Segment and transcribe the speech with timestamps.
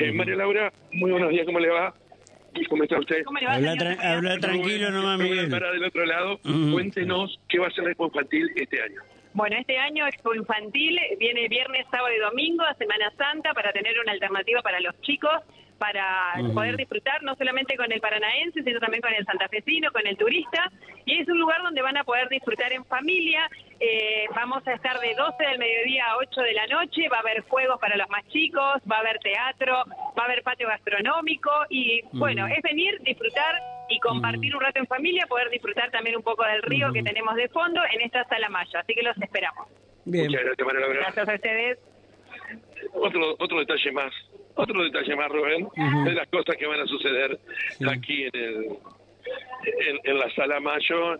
[0.00, 1.94] Eh, María Laura, muy buenos días, ¿cómo le va?
[2.68, 3.22] ¿Cómo está usted?
[3.24, 3.96] ¿Cómo le va, Habla, señor?
[3.96, 5.50] tra- habla tranquilo nomás, Miguel.
[5.50, 6.40] Para del otro lado,
[6.72, 9.00] cuéntenos qué va a ser la Expo Infantil este año.
[9.34, 13.98] Bueno, este año Expo Infantil viene viernes, sábado y domingo a Semana Santa para tener
[14.00, 15.30] una alternativa para los chicos,
[15.80, 20.14] para poder disfrutar no solamente con el paranaense, sino también con el santafesino, con el
[20.18, 20.70] turista.
[21.06, 23.48] Y es un lugar donde van a poder disfrutar en familia.
[23.80, 27.08] Eh, vamos a estar de 12 del mediodía a 8 de la noche.
[27.08, 29.84] Va a haber juegos para los más chicos, va a haber teatro,
[30.18, 31.50] va a haber patio gastronómico.
[31.70, 33.54] Y bueno, es venir, disfrutar
[33.88, 37.34] y compartir un rato en familia, poder disfrutar también un poco del río que tenemos
[37.36, 38.80] de fondo en esta sala Maya.
[38.80, 39.66] Así que los esperamos.
[40.04, 40.26] Bien.
[40.26, 41.00] Muchas gracias, Laura.
[41.00, 41.78] Gracias a ustedes.
[42.92, 44.12] Otro, otro detalle más,
[44.54, 46.04] otro detalle más, Rubén, Ujú.
[46.04, 47.38] de las cosas que van a suceder
[47.88, 51.16] aquí en, el, en, en la Sala Mayo